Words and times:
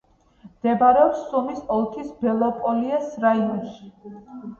მდებარეობს 0.51 1.19
სუმის 1.33 1.59
ოლქის 1.75 2.07
ბელოპოლიეს 2.23 3.13
რაიონში. 3.27 3.91